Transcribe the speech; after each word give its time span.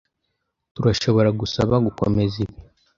Turashobora 0.73 1.29
gusaba 1.39 1.75
gukomeza 1.85 2.35
ibi? 2.45 2.57